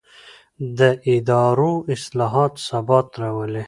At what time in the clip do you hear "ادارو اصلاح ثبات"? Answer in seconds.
1.13-3.07